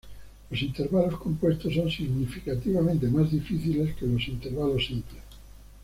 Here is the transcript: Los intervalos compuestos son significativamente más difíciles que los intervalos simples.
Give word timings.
Los 0.49 0.59
intervalos 0.63 1.19
compuestos 1.19 1.75
son 1.75 1.91
significativamente 1.91 3.07
más 3.07 3.29
difíciles 3.31 3.93
que 3.97 4.07
los 4.07 4.27
intervalos 4.29 4.87
simples. 4.87 5.21